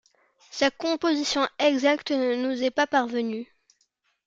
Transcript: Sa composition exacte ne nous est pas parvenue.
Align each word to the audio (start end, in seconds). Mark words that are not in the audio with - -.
Sa 0.49 0.71
composition 0.71 1.47
exacte 1.59 2.09
ne 2.09 2.33
nous 2.35 2.63
est 2.63 2.71
pas 2.71 2.87
parvenue. 2.87 3.47